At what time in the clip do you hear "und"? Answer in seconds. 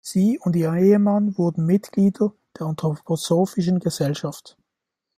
0.39-0.55